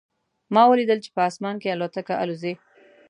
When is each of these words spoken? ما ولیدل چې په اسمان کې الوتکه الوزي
ما 0.53 0.63
ولیدل 0.71 0.99
چې 1.05 1.09
په 1.15 1.21
اسمان 1.29 1.55
کې 1.61 1.73
الوتکه 1.73 2.13
الوزي 2.23 2.53